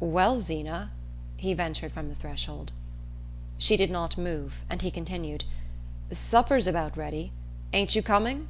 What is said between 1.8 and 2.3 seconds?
from the